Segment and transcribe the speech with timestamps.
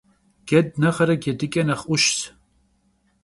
[0.47, 2.15] Ced nexhre cedıç'e nexh 'Uşş.